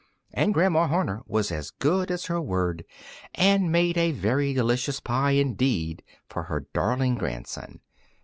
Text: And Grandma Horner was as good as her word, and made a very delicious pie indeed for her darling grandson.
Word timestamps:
And 0.33 0.51
Grandma 0.51 0.87
Horner 0.87 1.21
was 1.27 1.51
as 1.51 1.69
good 1.69 2.09
as 2.09 2.25
her 2.25 2.41
word, 2.41 2.85
and 3.35 3.71
made 3.71 3.99
a 3.99 4.13
very 4.13 4.51
delicious 4.51 4.99
pie 4.99 5.33
indeed 5.33 6.01
for 6.27 6.41
her 6.45 6.65
darling 6.73 7.13
grandson. 7.13 7.81